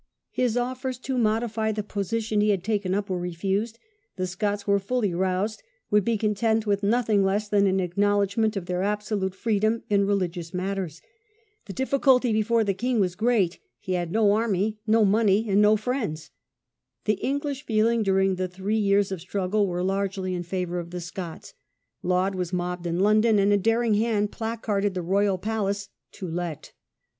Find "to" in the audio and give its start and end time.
0.97-1.15, 26.13-26.27